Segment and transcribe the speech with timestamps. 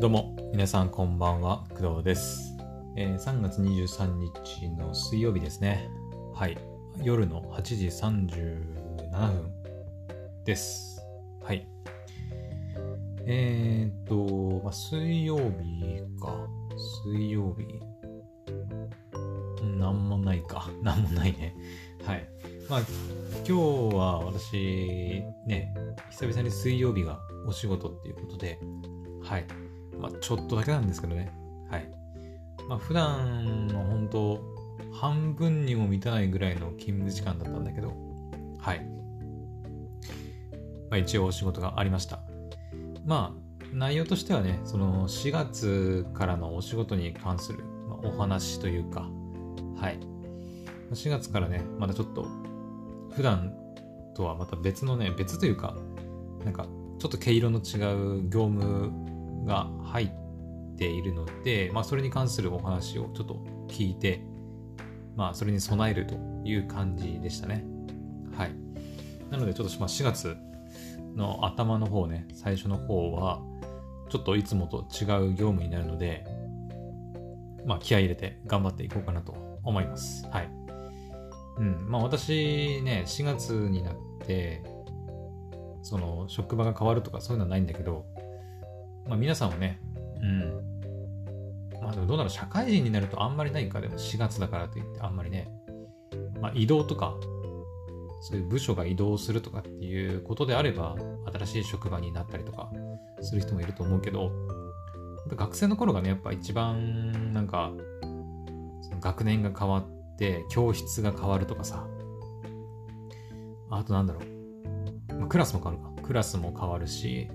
[0.00, 2.56] どうも、皆さんこんばんは、工藤です。
[2.96, 5.90] えー3月23日の水曜日ですね。
[6.34, 6.56] はい。
[7.02, 9.52] 夜の8時37分
[10.46, 11.02] です。
[11.42, 11.68] はい。
[13.26, 16.48] えーっと、まあ、水曜日か。
[17.04, 17.66] 水曜日。
[19.62, 20.70] なんもないか。
[20.82, 21.54] なんもないね。
[22.06, 22.26] はい。
[22.70, 22.80] まあ、
[23.46, 25.74] 今日は私、ね、
[26.10, 28.58] 久々に水曜日がお仕事っていうことで、
[29.22, 29.44] はい。
[30.00, 31.32] まあ、ちょっとだけなんですけどね。
[31.70, 31.88] はい。
[32.68, 34.40] まあ、普段の本当、
[34.92, 37.92] 半分にも満たないぐらいの勤務時間だったんだけど、
[38.58, 38.84] はい。
[40.90, 42.20] まあ、一応お仕事がありました。
[43.04, 47.64] まあ、内容としてはね、その4月からのお仕事に関する、
[48.02, 49.08] お話というか、
[49.76, 50.00] はい。
[50.92, 52.26] 4月からね、まだちょっと、
[53.14, 53.52] 普段
[54.14, 55.76] とはまた別のね、別というか、
[56.44, 56.66] なんか、
[56.98, 58.92] ちょっと毛色の違う業務
[59.44, 60.10] が入っ
[60.76, 64.22] ているので、まあ、それに関するお話をちょっと聞いて、
[65.16, 67.64] まあ、それに備えるという感じでしたね。
[68.36, 68.54] はい。
[69.30, 70.36] なので、ちょっとま4月
[71.16, 73.42] の頭の方ね、最初の方は、
[74.08, 76.24] ちょっといつもと違う業務になるので、
[77.66, 79.32] まあ、気合入れて頑張っていこうかなと
[79.62, 80.26] 思います。
[80.30, 80.50] はい。
[81.58, 81.90] うん。
[81.90, 83.94] まあ、私ね、4月になっ
[84.26, 84.62] て、
[85.82, 88.06] その、職場が変わるとかそういうのはないんだけど、
[89.10, 89.80] まあ、皆さんはね、
[90.22, 90.62] うん。
[91.82, 95.48] まあ、でもどうだろう、社会人になるとあんまりないか、でも4月だからといってあんまりね、
[96.40, 97.16] まあ、移動とか、
[98.20, 100.94] そういう部署が移動するとかっていうことであれば、
[101.32, 102.70] 新しい職場になったりとか
[103.20, 104.30] する人もいると思うけど、
[105.34, 107.72] 学生の頃がね、やっぱ一番なんか、
[109.00, 111.84] 学年が変わって、教室が変わるとかさ、
[113.70, 114.20] あとなんだろ
[115.10, 116.02] う、まあ、クラスも変わるか。
[116.06, 117.28] クラスも変わるし、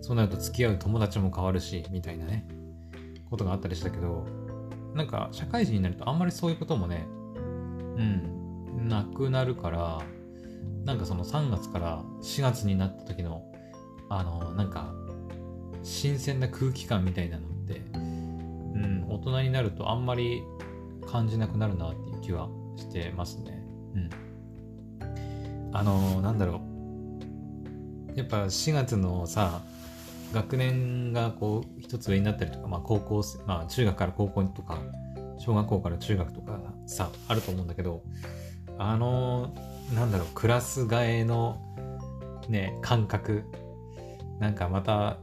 [0.00, 2.46] そうなると付き合う友達も変わるし、みたいなね、
[3.30, 4.26] ことがあったりしたけど、
[4.94, 7.06] なんか社会人になるとあんまりそういうこともね、
[7.36, 10.02] うん、なくなるから、
[10.84, 13.42] なんかその3月から4月になった時の、
[14.08, 14.94] あの、なんか、
[15.82, 20.42] 新鮮な空気感みたいなのって、うん、大人になるとあんまり
[21.06, 23.62] 感じなくなるなっていう気はしてますね。
[23.94, 24.10] うん。
[25.72, 26.62] あの、なんだろ
[28.14, 28.18] う。
[28.18, 29.62] やっぱ4月のさ、
[30.32, 34.78] 学年がこう一つ上になったりとか、まあ高校生、まあ中学から高校とか、
[35.38, 38.02] 小学校から中学とかさ、あると思うんだけど、
[38.78, 39.54] あの、
[39.94, 41.60] なんだろう、クラス替えの
[42.48, 43.44] ね、感覚、
[44.38, 45.18] なんかまた、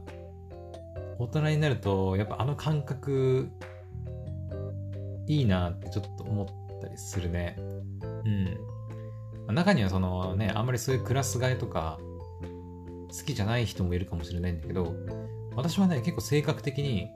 [1.18, 3.50] 大人になると、やっぱあの感覚、
[5.28, 6.46] いいなってちょっと思っ
[6.80, 7.56] たりするね。
[9.48, 9.54] うん。
[9.54, 11.98] 中にはそのね、あんまりそういうクラス替えとか、
[13.08, 14.94] 好きじゃない人もいるかもしれないんだけど、
[15.54, 17.10] 私はね、結構性格的に、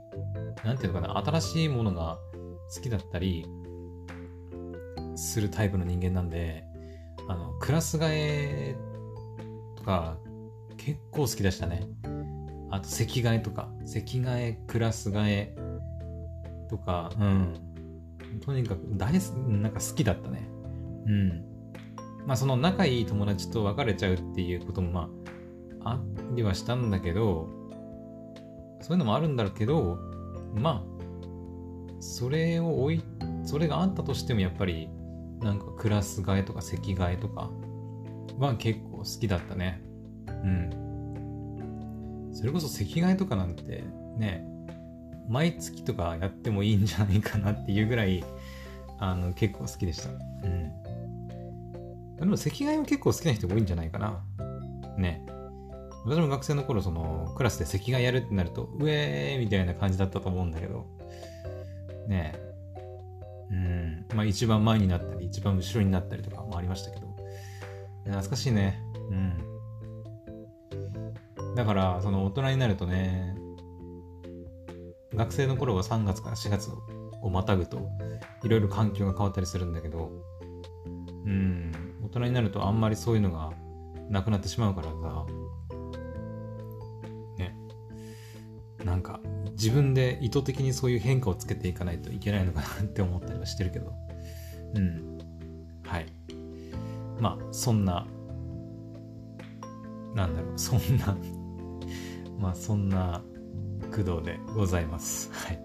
[0.64, 2.18] なんていうのかな、新しいものが
[2.74, 3.46] 好きだったり、
[5.16, 6.64] するタイプの人間なんで、
[7.28, 8.76] あの、クラス替え
[9.76, 10.18] とか、
[10.76, 11.86] 結構好きでしたね。
[12.70, 15.54] あと、席替えとか、席替え、クラス替え
[16.68, 17.54] とか、うん。
[18.40, 19.12] とにかく大、
[19.48, 20.48] なんか好きだったね。
[21.06, 21.50] うん。
[22.26, 25.08] まあ、その仲いい友達と別れちゃうっていうことも、まあ、
[25.84, 26.00] あ
[26.34, 27.48] りはしたんだけど、
[28.80, 29.98] そういうのもあるんだけど、
[30.54, 31.00] まあ、
[32.00, 33.02] それを置い、
[33.44, 34.88] それがあったとしてもやっぱり、
[35.40, 37.50] なんかクラス替えとか席替えとか
[38.38, 39.82] は結構好きだったね。
[40.28, 40.70] うん。
[42.32, 43.84] それこそ席替えとかなんて
[44.16, 44.44] ね、
[45.28, 48.24] 毎月とかやってもいいんじゃないかなっていうぐらい、
[48.98, 50.10] あの、結構好きでした。
[50.10, 50.14] う
[50.48, 52.16] ん。
[52.16, 54.22] でも席替えは結構好きな人多いんじゃないかな。
[54.98, 55.24] ね。
[56.04, 60.86] 私も学生の頃、その、クラスで席替えやるってなると、うえーみたいな感じだったと思うんだけど、
[62.08, 62.50] ねえ。
[63.50, 64.06] うん。
[64.14, 67.06] まあ一番前になったり、一番後ろになったりとかもありましたけど、
[68.04, 68.82] 懐かしいね。
[69.10, 69.50] うん。
[71.54, 73.34] だから、その大人になるとね、
[75.14, 76.70] 学生の頃は3月から4月
[77.22, 77.88] をまたぐと、
[78.42, 80.10] いろいろ環境が変わったりするんだけど、
[81.26, 81.72] うん、
[82.02, 83.52] 大人になるとあんまりそういうのが
[84.08, 85.26] なくなってしまうからさ、
[88.84, 89.20] なんか
[89.52, 93.92] 自分で意図的にそういう変化をつけていかないといけないのかなって思ったりはしてるけど、
[94.74, 95.18] うん、
[95.84, 96.06] はい。
[97.20, 98.06] まあ、そんな、
[100.14, 101.16] なんだろう、そんな、
[102.38, 103.22] まあ、そんな
[103.90, 105.30] 工藤でございます。
[105.32, 105.60] はい。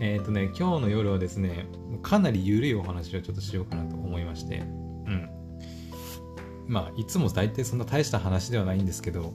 [0.00, 1.66] えっ、とね、今日の夜はですね、
[2.02, 5.30] かなり緩いお話をちょっとしようかなと思いまして、うん。
[6.68, 9.32] まあ、いつも大体そんな大した話ではないんですけど、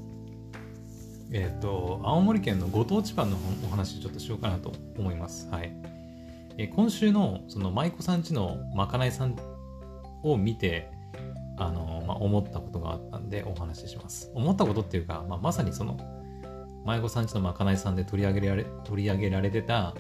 [1.34, 5.50] えっ、ー、と、青森県のご当地パンのお話ちょっとしようかなと思います。
[5.50, 5.72] はい。
[6.58, 9.36] えー、今週のその舞妓さんちのまかないさん
[10.24, 10.90] を見て、
[11.58, 14.30] あのまあ、思ったことがあったんでお話しします。
[14.34, 15.98] 思ったことっていうか、まあ、まさにその
[16.86, 19.96] 舞妓さんちのまかないさんで取り上げられ取り上げられてた、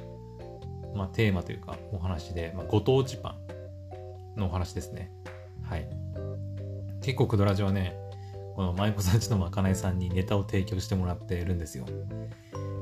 [0.95, 3.35] まあ、テーマというかお話で、まあ、ご当地パ
[4.35, 5.11] ンのお話ですね。
[5.63, 5.87] はい。
[7.01, 7.95] 結構クドラジはね、
[8.61, 11.85] この舞妓さんちのまかないさんにネタを提供してもらってるんですよ。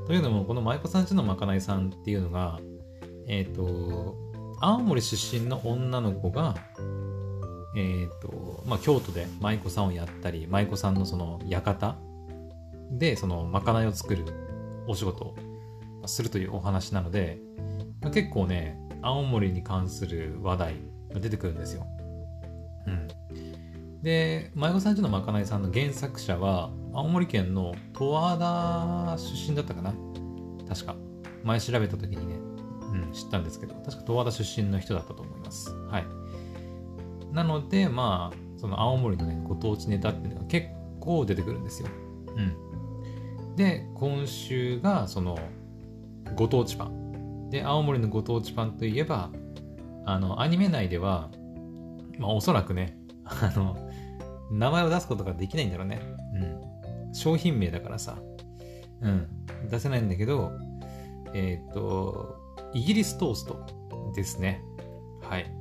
[0.07, 2.59] というのも、この舞妓さんちのまかないさんっていうのが、
[3.29, 4.17] えっ、ー、と、
[4.59, 6.53] 青森出身の女の子が、
[7.77, 11.95] えっ、ー、と、まあ、京都で舞妓さんをやったり、舞妓さんのその館
[12.91, 14.25] で、そのまかないを作る
[14.85, 15.35] お仕事を
[16.07, 17.39] するというお話なので、
[18.01, 20.75] まあ、結構ね、青森に関する話題
[21.13, 21.87] が出てくるんですよ。
[22.85, 23.07] うん。
[24.03, 29.93] で、舞妓さんちのまかないさんの原作者は、青森県の十和田出身だったかな？
[30.67, 30.95] 確か。
[31.43, 32.35] 前調べた時にね、
[32.93, 35.75] うん、知ったんですけど、確か十和田出身の人だったと思います。
[35.87, 36.05] はい。
[37.33, 40.67] なので、まあ、その青森のね、ご当地ネタっていうのが結
[40.99, 41.89] 構出てくるんですよ。
[42.35, 42.41] う
[43.51, 43.55] ん。
[43.55, 45.37] で、今週がその、
[46.35, 47.49] ご当地パン。
[47.49, 49.29] で、青森のご当地パンといえば、
[50.05, 51.29] あの、アニメ内では、
[52.17, 53.88] まあ、おそらくね、あの、
[54.51, 56.01] 名前を出すことができないんだろうね。
[56.33, 56.37] う
[57.09, 57.13] ん。
[57.13, 58.17] 商品名だからさ。
[59.01, 59.27] うん。
[59.69, 60.51] 出せないんだけど、
[61.33, 62.35] えっ、と、
[62.73, 63.65] イギリストースト
[64.15, 64.63] ですね。
[65.21, 65.51] はい。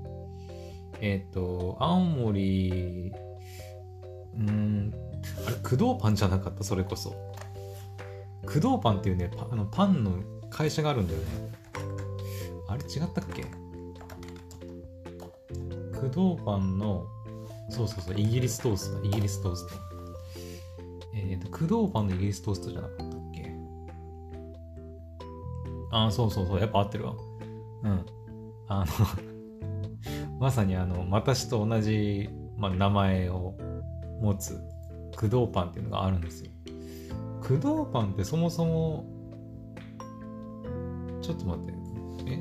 [1.00, 3.12] えっ、と、青森、
[4.34, 4.92] うん、
[5.46, 7.10] あれ、工藤パンじゃなかった、それこそ。
[8.46, 10.12] 工藤パンっていうね、パあのパンの
[10.48, 11.26] 会社があるんだよね。
[12.68, 13.44] あれ違ったっけ？
[15.92, 17.06] 工藤パンの
[17.68, 19.74] そうそうそう、イギリストーストイギリストースト。
[21.14, 23.52] えっ、ー、と、工藤パンのイギリストーストじゃなかったっけ？
[25.90, 27.14] ああ、そうそうそう、やっぱ合ってるわ。
[27.84, 28.06] うん。
[28.68, 28.92] あの
[30.40, 33.54] まさにあの、私と同じ、まあ、名前を
[34.20, 34.60] 持つ
[35.16, 36.50] 工藤パンっていうのがあるんですよ。
[37.40, 37.62] 工藤
[37.92, 39.04] パンってそもそも、
[41.22, 41.72] ちょっと待って。
[42.26, 42.40] え？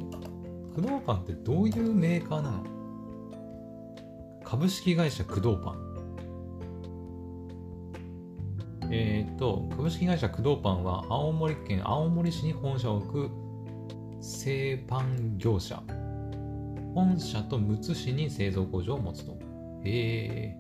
[0.76, 2.77] 工藤パンってどういうメーカーなの？
[4.50, 5.78] 株式会社工藤パン。
[8.90, 15.84] えっ、と、株式会社工藤パンは青森県青森市に本社を置く製パン業者。
[16.96, 19.38] 本社とむつ市に製造工場を持つと。
[19.84, 20.58] へえ。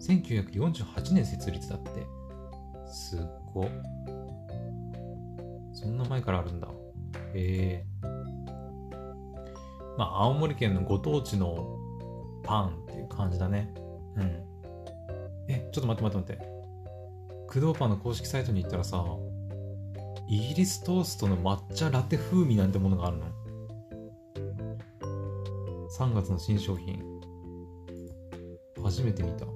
[0.00, 2.04] 1948年設立だって。
[2.88, 3.20] すっ
[3.54, 3.68] ご。
[5.72, 6.66] そんな前からあるんだ。
[7.32, 7.86] へえ。
[9.96, 11.78] まあ、青森県のご当地の
[12.42, 13.72] パンっていう感じだね。
[14.16, 14.42] うん。
[15.48, 16.60] え、ちょっと待って待って待って。
[17.48, 19.04] 工藤パンの公式サイトに行ったらさ、
[20.28, 23.26] イギリストーストの抹茶ラテ風味なんてものがあるの
[25.98, 27.02] ?3 月の新商品。
[28.82, 29.46] 初めて見た。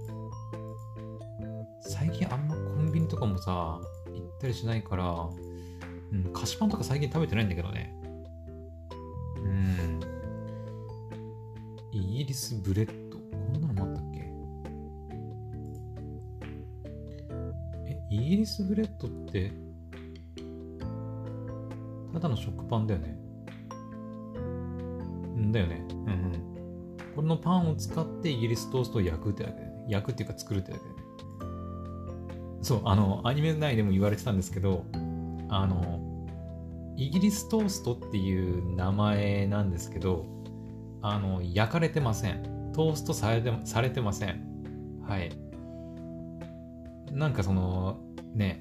[1.80, 3.80] 最近あんまコンビニとかもさ、
[4.12, 5.28] 行ったりしないから、
[6.12, 7.94] うん、菓子パンとか最近食べてないんだけどね。
[12.34, 13.18] ギリスブレッド。
[13.18, 13.24] こ
[13.60, 14.28] んなのもあったっけ？
[17.86, 19.52] え、イギリスブレッドって、
[22.12, 23.16] ただの食パンだよね。
[25.36, 25.86] んだよね。
[25.88, 26.32] うんうん。
[27.14, 29.84] これのパンを使ってイギリストーストを焼くってだけだよね。
[29.88, 31.04] 焼くっていうか作るってだけだよね。
[32.62, 34.84] そう、あの、アニメ内でも言われてたんですけど、
[35.50, 36.00] あの、
[36.96, 40.33] イギリストーストっていう名前なんですけど、
[41.06, 42.70] あの、焼かれてません。
[42.72, 45.02] トーストされてされてません。
[45.06, 45.30] はい。
[47.12, 48.00] なんかその、
[48.34, 48.60] ね、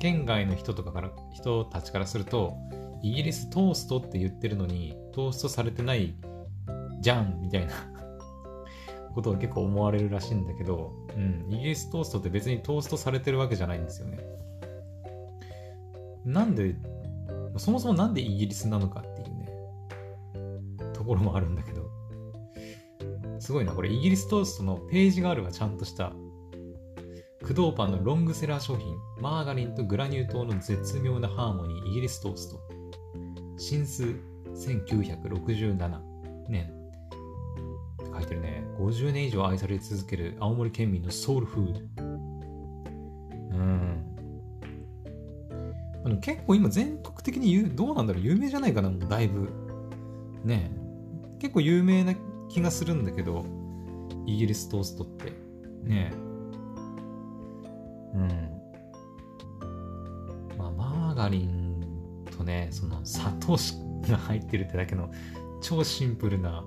[0.00, 2.56] 県外の人とかから、人たちからすると、
[3.02, 6.14] イギリストーストって言ってるのに、トーストされてない
[7.02, 7.74] じゃんみたいな
[9.14, 14.18] ことを結構思われるらしいんだけど、うん、イギリストーストって別にトーストされてるわけじゃないんですよね。
[16.24, 16.74] なんで、
[17.58, 19.04] そもそもなんでイギリスなのか
[21.10, 21.90] ころもあるんだけど。
[23.40, 26.12] すごいな、これイギリストーストのページがあるわ、ちゃんとした。
[27.42, 32.60] 工藤パンのロングセラー商品、マーガリンとグラニュー糖の絶妙なハーモニー、イギリストースト。
[33.58, 34.04] 新数
[34.54, 36.00] 1967
[36.48, 36.72] 年。
[38.14, 38.62] 書いてるね。
[38.78, 41.80] 50年以上愛され続ける青森県民のソウルフード。
[46.06, 46.20] うん。
[46.20, 49.50] 結構今全国的に、どうなんだろう有名じゃないかなもうだいぶ。
[50.44, 50.79] ねえ
[51.40, 52.14] 結構有名な
[52.48, 53.44] 気がするんだけど、
[54.26, 55.32] イギリストーストって。
[55.82, 56.16] ねえ
[58.14, 58.28] うん。
[60.58, 63.56] まあ、マーガリンとね、その砂糖
[64.08, 65.10] が入ってるってだけの
[65.62, 66.64] 超シンプルな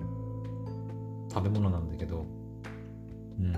[1.32, 2.26] 食べ物なんだけど、
[3.40, 3.54] うん。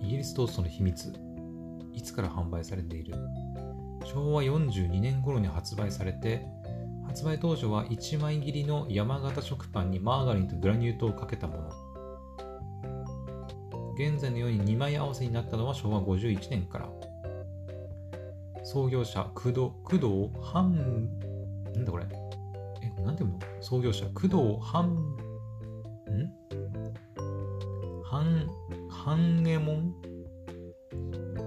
[0.00, 1.12] イギリストーストの秘密。
[1.92, 3.14] いつから販売されている？
[4.04, 6.46] 昭和42年頃に発売されて、
[7.16, 11.70] 発売当初は1枚切りの山形食パンにマーガリンとグラニュー糖をかけたもの。
[13.94, 16.90] 現在のように2枚合わせになったのは昭和51年から。
[18.64, 21.08] 創業者、工藤、工藤半、
[21.74, 22.06] なんだこれ？
[22.82, 23.38] え、なんていうの？
[23.62, 25.16] 創業者、工藤半、ん？
[28.04, 28.46] 半、
[28.90, 29.94] 半右衛門？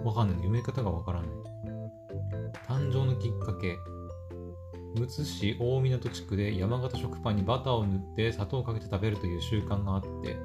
[0.03, 0.37] わかんない。
[0.37, 1.29] 読み方がわからない。
[2.67, 3.77] 誕生のきっかけ。
[4.95, 10.35] むつ市大湊地区で山形食パンにバターを塗って砂糖をかけて食べるという習慣があって、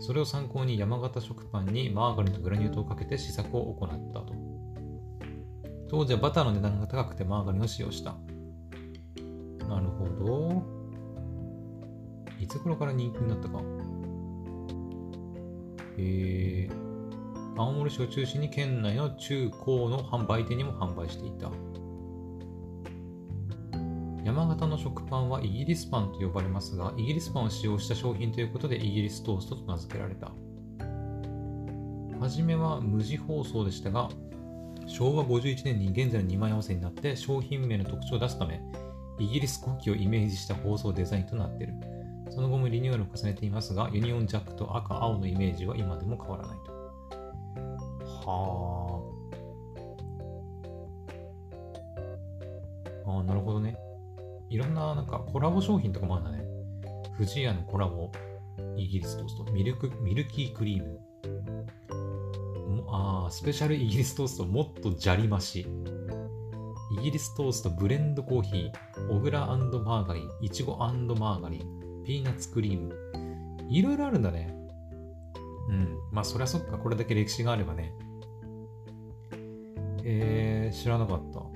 [0.00, 4.34] それを参考に山形食パンにマーガリンとグラニュー糖をかけて試作を行ったと。
[5.88, 8.14] 当時はバターの値段が高くてマーガリンを使用した。
[9.68, 10.62] なるほど。
[12.40, 13.60] いつ頃から人気になったか。
[15.96, 21.50] えー、青森市を中心に県内の中高の販売店にも販売していた。
[24.34, 30.32] 山形の食パンはイギリスパンと呼ばれますが、イギリスパンを使用した商品ということでイギリストーストと名付けられた。
[32.18, 34.08] はじめは無地包装でしたが、
[34.88, 38.60] 昭和51年に現在の2枚合わせになって商品名の特徴を出すため、
[39.20, 41.74] イギリス国旗をイメージした包装デザインとなっている。
[42.30, 46.72] その後もリニューアルを重ねていますが、ユニオンジャックと赤、青のイメージは今でも変わらないと。
[48.26, 49.00] は
[53.06, 53.10] あ。
[53.12, 53.83] ああ、なるほどね。
[54.54, 56.44] いろんななんかコラボ商品とかもあるんだね。
[57.16, 58.12] 富士屋のコラボ、
[58.76, 61.00] イギリストースト、ミルク、ミルキークリーム。
[62.88, 65.66] あ、スペシャルイギリストースト、もっとじゃり増し。
[67.00, 72.94] イギリストーストブレンドコーヒー、小倉マーガリン、いちごマーガリン、ピーナッツクリーム。
[73.68, 74.54] いろいろあるんだね。
[75.68, 75.98] うん。
[76.12, 76.78] まあ、そりゃそっか。
[76.78, 77.92] これだけ歴史があればね。
[80.04, 81.53] えー、知らなかった。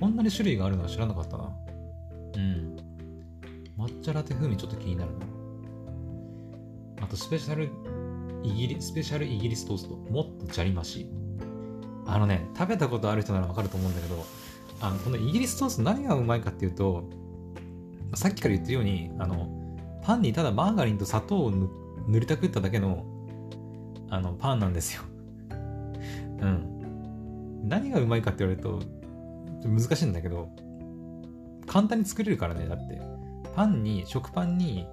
[0.00, 1.52] こんなに種類があるのは知らなかったな。
[2.36, 2.76] うん。
[3.78, 5.26] 抹茶ラテ風味ちょっと気になるな。
[7.04, 7.68] あと、スペシャル
[8.42, 9.96] イギリスペシャルイギリストースト。
[10.10, 11.06] もっとじゃりまし。
[12.06, 14.24] あのね、食べたことある人ならわかると思うんだけど、
[14.80, 17.04] あの、このイギリストースト何がうまいかっていうと、
[18.14, 19.48] さっきから言ってるように、あの、
[20.02, 23.04] パンにただマーガリンと砂糖を塗りたくっただけの、
[24.08, 25.02] あの、パンなんですよ。
[26.40, 27.62] うん。
[27.68, 28.99] 何がうまいかって言われると、
[29.68, 30.48] 難しいんだけど、
[31.66, 33.00] 簡単に作れるからね、だって。
[33.54, 34.86] パンに、食パンに、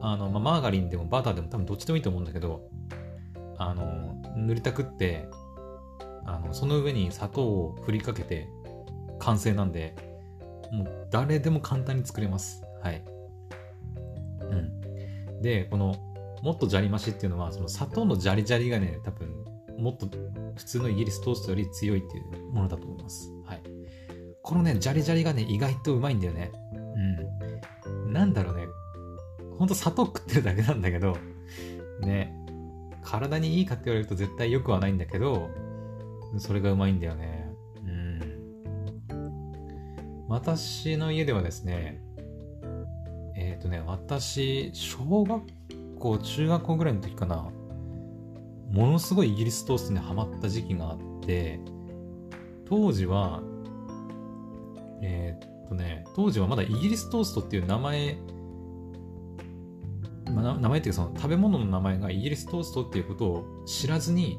[0.00, 2.68] あの、まあ、マーガリンでもバターでも多分どっちでもいいと思うんだけど、
[3.58, 5.28] あの、塗りたくって、
[6.24, 8.48] あの、その上に砂糖を振りかけて
[9.18, 9.94] 完成なんで、
[10.70, 12.62] もう誰でも簡単に作れます。
[12.82, 13.02] はい。
[14.40, 15.42] うん。
[15.42, 15.94] で、この、
[16.42, 19.32] もっとジャリ増しっていうのは、その砂糖のジャリジャリがね、多分、
[19.78, 20.06] もっと
[20.54, 23.32] 普通のイギリストーストより強いっていうものだと思います。
[23.48, 23.78] はい
[24.48, 26.50] このね、ジャリジャリがね、意外とうまいんだよね。
[27.94, 28.12] うん。
[28.14, 28.66] なんだろうね。
[29.58, 31.18] ほんと砂糖食ってるだけなんだけど、
[32.00, 32.32] ね、
[33.02, 35.50] 体にいいかって言われると絶対良くはないんだけど、
[36.38, 37.50] それがうまいんだよね。
[39.10, 40.26] うん。
[40.28, 42.00] 私の家ではですね、
[43.36, 45.42] えっ、ー、とね、私、小学
[45.98, 47.50] 校、中学校ぐらいの時かな、
[48.70, 51.60] ものすごいイギリストーストにハマった時期があって、
[52.68, 53.42] 当時は
[55.02, 58.16] えー、っとね、当時はまだイギリストーストっていう名前、
[60.30, 64.38] ま名前っていうかその食べ物の名前がイギリストーストっていうことを知らずに、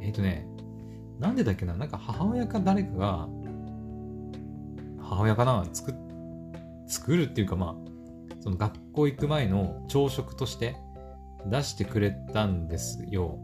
[0.00, 0.46] えー、っとね、
[1.18, 3.28] なんでだっけな、なんか母親か誰かが、
[5.00, 5.94] 母親かな、作
[6.86, 10.76] 作るっていうかまあ、その学校行く前の朝食として
[11.46, 13.38] 出してくれたんですよ。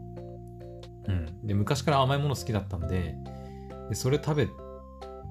[1.07, 1.47] うん。
[1.47, 3.15] で、昔から甘いもの好きだったんで、
[3.89, 4.47] でそれ食べ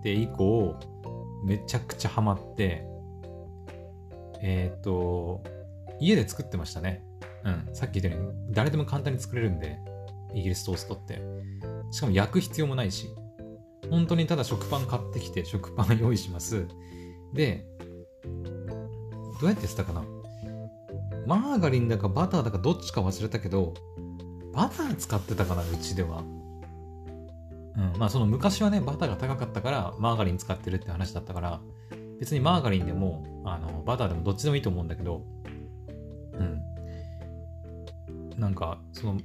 [0.02, 0.74] て以降、
[1.44, 2.86] めちゃくちゃハマって、
[4.40, 5.42] えっ、ー、と、
[6.00, 7.04] 家で作ってましたね。
[7.44, 7.74] うん。
[7.74, 9.78] さっき言ったように、誰でも簡単に作れるんで、
[10.34, 11.20] イギリストーストって。
[11.90, 13.08] しかも焼く必要もないし、
[13.90, 16.66] 本当にただ食パン買ってきて食パン用意します。
[17.32, 17.66] で、
[19.40, 20.04] どうやってしたかな？
[21.26, 23.74] マーガリンだかバターだかどっちか忘れたけど、
[24.52, 26.22] バター使ってたかな、うちでは。
[27.76, 31.60] うん、まあその昔はね、バターが高かったからマーガリン使ってるって話だったから、
[32.20, 35.22] 別にマーガリンでも、あの、バターでもどっちでもいいと思うんだけど、
[36.32, 36.60] うん。
[38.38, 39.20] なんか、その、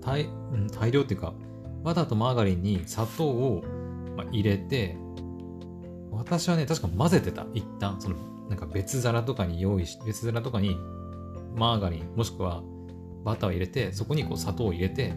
[0.00, 1.34] 大、うん、大量っていうか、
[1.82, 3.64] バターとマーガリンに砂糖を
[4.30, 4.96] 入れて、
[6.10, 7.46] 私はね、確か混ぜてた。
[7.54, 8.16] 一旦、その、
[8.48, 10.76] なんか別皿とかに用意し、別皿とかに
[11.54, 12.62] マーガリン、もしくは
[13.24, 15.14] バターを入れて、そこにこう砂糖を入れて、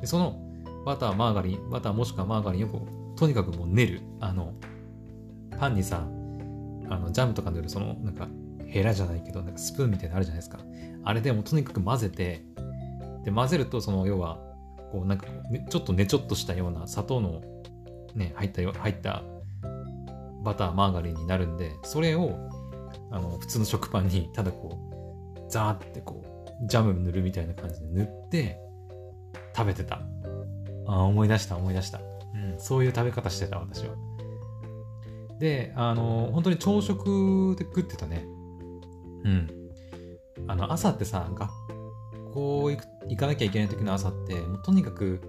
[0.00, 0.41] でその
[0.84, 4.00] バター、マーガリン、バターもしくはマーガリンをこう、とにかくもう練る。
[4.20, 4.54] あの、
[5.58, 6.06] パンにさ、
[6.88, 8.28] あの、ジャムとか塗る、その、なんか、
[8.66, 10.58] ヘラじゃないけど、なんかスプーンみたいなのあるじゃないですか。
[11.04, 12.44] あれでもとにかく混ぜて、
[13.24, 14.38] で、混ぜると、その、要は、
[14.90, 17.42] こう、なんか、ね、ちょっとねちょっとしたような砂糖の、
[18.14, 19.22] ね、入ったよ、入った
[20.42, 22.36] バター、マーガリンになるんで、それを、
[23.10, 24.78] あの、普通の食パンに、ただこ
[25.36, 28.58] う、ザーってこう、ジャム塗るみたいな感じで塗って、
[29.56, 30.00] 食べてた。
[30.86, 32.00] あ、思い出した、思い出した。
[32.34, 33.94] うん、そういう食べ方してた、私は。
[35.38, 38.24] で、あの、本当に朝食で食ってたね。
[39.24, 39.50] うん。
[40.46, 41.50] あの、朝ってさ、学
[42.32, 45.20] 校行く行かなきゃいけない時の朝って、もうとにかく、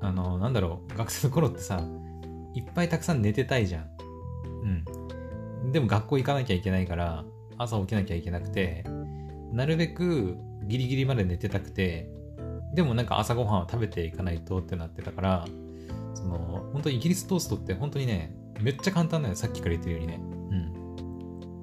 [0.00, 1.82] あの、なんだろう、学生の頃ってさ、
[2.54, 3.90] いっぱいたくさん寝てたいじゃん。
[5.64, 5.72] うん。
[5.72, 7.24] でも学校行かなきゃいけないから、
[7.58, 8.84] 朝起きなきゃいけなくて、
[9.52, 12.08] なるべくギリギリまで寝てたくて、
[12.74, 15.46] でもなんか朝ごはんは食べていかないとってなってたから、
[16.14, 19.36] その、本当にイギリストーストって本当にね、めっちゃ簡単だよ。
[19.36, 20.20] さっきから言ってるようにね。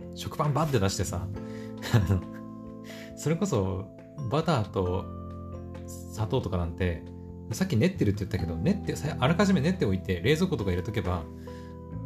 [0.10, 0.16] うん。
[0.16, 1.28] 食パンバッて出してさ、
[3.16, 3.86] それこそ、
[4.30, 5.06] バターと
[5.88, 7.04] 砂糖とかなんて、
[7.52, 11.24] さっき練ってるって言ったけど、練って、あらかじめ練っておいて、冷蔵庫とか入れとけば、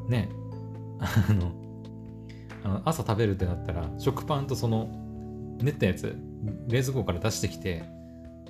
[0.09, 0.29] ね、
[0.99, 1.51] あの、
[2.63, 4.89] あの朝食べるってなったら、食パンとその
[5.61, 6.15] 練ったやつ、
[6.67, 7.83] 冷蔵庫から出してきて、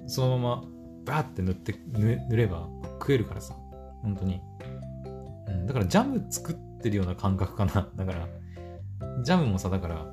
[0.07, 0.63] そのまま
[1.05, 2.67] バーって塗って、塗れば
[2.99, 3.55] 食えるからさ、
[4.01, 4.41] 本当に。
[5.47, 7.89] うん、だからジャム作ってるような感覚かな。
[7.95, 8.27] だから、
[9.23, 10.11] ジャムもさ、だから、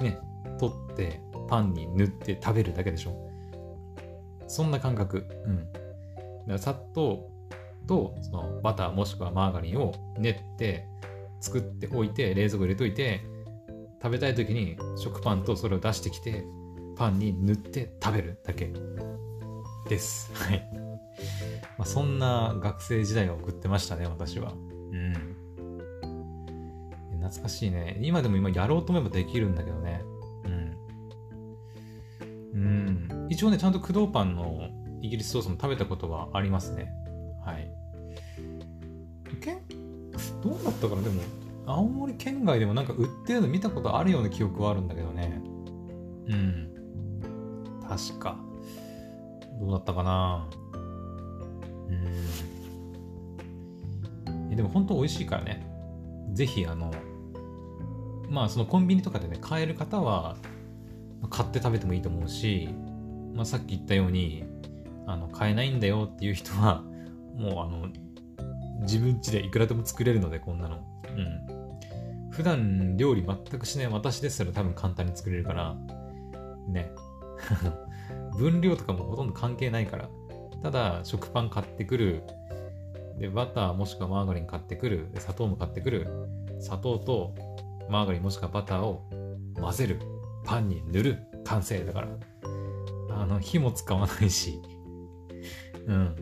[0.00, 0.18] ね、
[0.58, 3.30] 取ってパンに塗って食べるだけでしょ。
[4.46, 5.26] そんな感覚。
[5.46, 5.72] うん。
[5.72, 5.82] だか
[6.46, 7.30] ら砂糖
[7.86, 10.86] とそのバターもしくはマーガリンを練って
[11.40, 13.20] 作っておいて冷蔵庫入れといて
[14.02, 16.44] 食べたい時に食パンとそれを出してきて
[16.96, 18.72] パンに塗って食べるだけ
[19.88, 20.32] です。
[20.34, 20.68] はい。
[21.78, 24.52] まあ、そんな学生時代を送ってましたね、私は。
[24.52, 25.12] うん。
[27.20, 27.98] 懐かしいね。
[28.02, 30.02] 今でも今やろうと思えばできるんだけどね。
[30.44, 30.76] うん。
[32.54, 33.26] うん。
[33.30, 34.68] 一応ね、ちゃんと駆動パンの
[35.00, 36.92] イギリスソースも食べたことはありますね。
[37.44, 37.70] はい。
[39.40, 39.58] け
[40.42, 41.02] どうだったかな？
[41.02, 41.22] でも、
[41.66, 45.40] 青森県外でもなんか売ってるの見たことあるような記憶はあるんだけどね。
[46.28, 46.73] うん。
[47.88, 48.36] 確か。
[49.60, 50.48] どうだったかな？
[54.28, 54.56] うん。
[54.56, 55.66] でも本当美味しいからね。
[56.32, 56.92] ぜひ、あの、
[58.30, 60.36] まあそのコンビニとかでね、買える方は、
[61.30, 62.68] 買って食べてもいいと思うし、
[63.34, 64.44] まあさっき言ったように、
[65.06, 66.82] あの、買えないんだよっていう人は、
[67.36, 67.88] もうあの、
[68.80, 70.76] 自分家でいくらでも作れるので、こんなの。
[70.76, 72.30] うん。
[72.30, 75.76] 普段料理全くしない私ですら多分簡単に作れるから、
[76.68, 76.90] ね。
[78.38, 80.08] 分量とかもほとんど関係ないから。
[80.62, 82.22] ただ、食パン買ってくる。
[83.18, 85.08] で、バターもしくはマーガリン買ってくる。
[85.18, 86.06] 砂糖も買ってくる。
[86.60, 87.34] 砂糖と
[87.88, 89.08] マーガリンもしくはバターを
[89.60, 90.00] 混ぜる。
[90.44, 91.18] パンに塗る。
[91.44, 92.08] 完成だから。
[93.10, 94.60] あの、火も使わないし。
[95.86, 96.16] うん。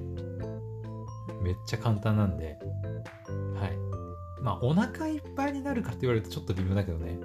[1.42, 2.58] めっちゃ簡単なんで。
[3.54, 4.42] はい。
[4.42, 7.18] まあ、お腹いっぱいになるかって言われるとちょっと微妙だけどね。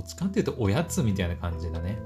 [0.00, 1.98] っちかっていうとおやつみたいな感じだね。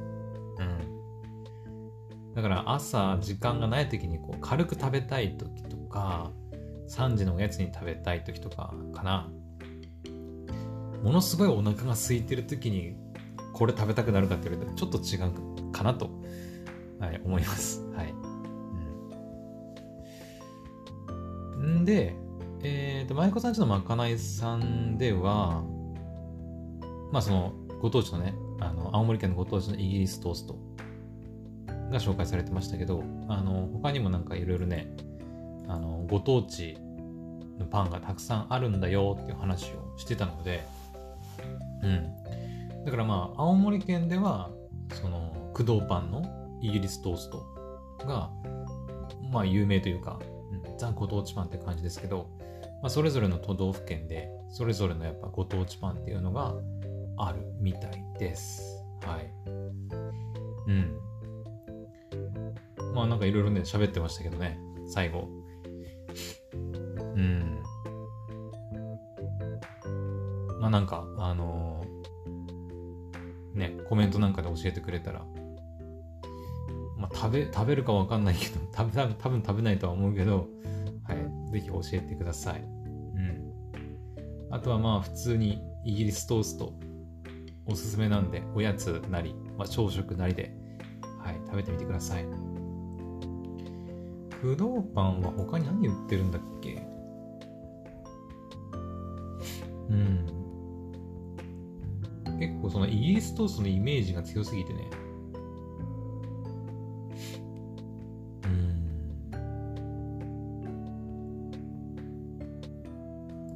[2.34, 6.32] だから朝時間がない時にこう軽く食べたい時とか
[6.88, 9.30] 3時のおやつに食べたい時とかかな。
[11.02, 12.96] ものすごいお腹が空いてる時に
[13.52, 16.08] これ食べたくなるかって言われるとちょっと違うかなと、
[16.98, 17.84] はい、思います。
[17.94, 18.14] はい、
[21.58, 22.16] うん、んで
[22.62, 25.62] えっ、ー、と舞妓さんちのまかないさんでは
[27.12, 27.52] まあその
[27.84, 30.56] ご当地のねあの青森県のご当地のイギリストースト
[31.92, 34.88] が紹介されてましたけど、あの、他にもなんかいろいろね、
[35.68, 36.78] あの、ご当地
[37.58, 40.64] のパンがたくさんあるんだよっていう話をしてたので、
[41.82, 42.84] うん。
[42.86, 44.48] だからまあ、青森県では、
[44.94, 46.22] その、駆動パンの
[46.62, 47.44] イギリストースト
[48.06, 48.30] が、
[49.30, 50.18] まあ、有名というか、
[50.52, 52.30] うん、ザ・ご当地パンって感じですけど、
[52.80, 56.54] まあ、それぞれの都道府県で、それぞれのやっぱご当地パンっていうのが
[57.16, 58.84] あるみたいです。
[59.02, 59.32] はい。
[60.66, 60.98] うん。
[62.94, 65.28] まあなんかいろいろね、喋ってましたけどね、最後。
[67.16, 67.62] うん。
[70.60, 75.24] まあなんか、あのー、ね、コメントなんかで教えてくれたら、
[76.96, 80.48] まあ食べ、食べるかわかんないけど、 多分、多分食べないとは思うけど、
[81.04, 81.50] はい。
[81.52, 82.62] ぜひ教えてください。
[82.62, 82.64] う
[83.18, 83.52] ん。
[84.50, 86.72] あとはまあ、普通にイギリストースト、
[87.66, 90.54] おすすめなんで、おやつなり、まあ、朝食なりで、
[91.18, 92.26] はい、食べてみてください。
[94.40, 96.86] 不動パンは他に何売ってるんだっけ？
[99.88, 100.26] うん。
[102.38, 104.90] 結構そのイギリストーストのイメージが強すぎてね。
[108.44, 109.30] うん。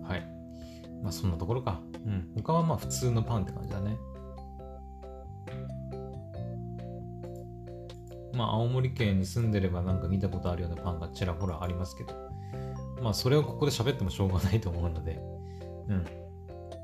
[0.02, 0.26] はい。
[1.02, 1.82] まあそんなところか。
[2.08, 2.32] うん。
[2.36, 3.98] 他はまあ普通のパンって感じだね。
[8.34, 12.14] まあ青森県に住んでればなんか見たことあるようなパンがちらほらありますけど。
[13.02, 15.20] まあそれをここで喋ってもしょうがないと思うので。
[15.88, 16.04] うん。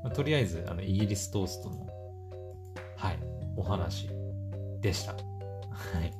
[0.05, 1.87] まあ、とりあえず、あの、イギリストーストの、
[2.95, 3.19] はい、
[3.57, 4.07] お話
[4.79, 5.13] でした。
[5.13, 5.19] は
[6.03, 6.13] い。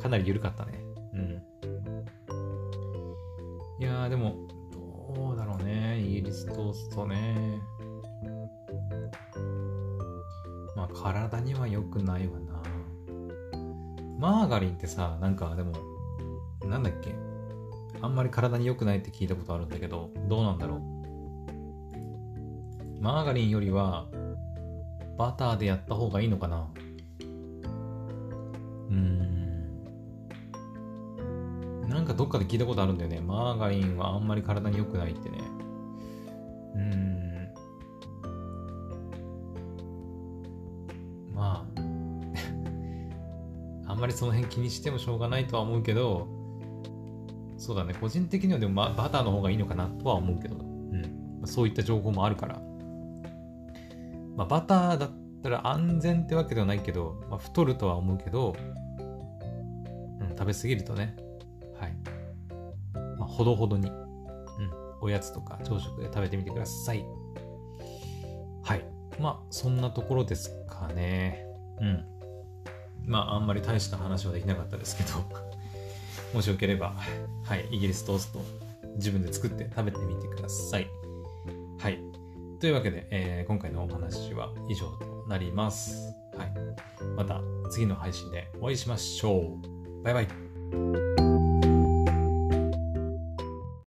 [0.00, 0.80] かなり緩かったね。
[1.12, 1.42] うん。
[3.80, 4.36] いや、でも、
[5.16, 6.00] どうだろうね。
[6.00, 7.29] イギリストーストね。
[10.94, 12.62] 体には良くないわな。
[14.18, 15.72] マーガリンってさ、なんかでも、
[16.66, 17.14] なんだっけ？
[18.02, 20.80] あんまり体に良くないって聞いたことあるんだけど、どうなんだろう？
[23.00, 24.08] マーガリンよりは
[25.16, 26.68] バターでやった方がいいのかな？
[28.90, 29.30] うん。
[31.88, 33.20] なんかどっかで聞いたことあるんだよね。
[33.20, 35.38] マーガリンはあんまり体に良くないってね。
[36.74, 37.09] うん。
[44.10, 46.28] りその辺気にしてもしょうがないとは思うけど、
[47.60, 47.94] そうだね。
[48.00, 51.42] 個人的にはでも、ま、バターの方がいいのかなとは思うけど、うん。
[51.44, 52.60] そういった情報もあるから。
[54.34, 55.10] まあ、バターだっ
[55.42, 58.56] たら安全ってわけではないけど、まあ、太るとは思うけど、
[60.20, 61.16] うん、食べ過ぎるとね、
[61.78, 61.94] はい。
[63.18, 64.00] まあ、ほどほどに、うん、
[65.02, 67.04] おやつとか朝食で食べてみてください。
[68.62, 68.84] はい。
[69.20, 71.44] まあ、そんなところですかね。
[71.80, 72.19] うん。
[73.10, 75.24] まあ、あんまり大した話はできなかったですけど
[76.32, 76.94] もしよければ、
[77.42, 78.40] はい、イギリストースト、
[78.96, 80.88] 自分で作って食べてみてください。
[81.78, 81.98] はい。
[82.60, 86.14] というわけで、えー、今回のお話は以上となります。
[86.36, 86.52] はい。
[87.16, 89.58] また次の配信でお会いしましょ
[90.00, 90.02] う。
[90.04, 91.29] バイバイ。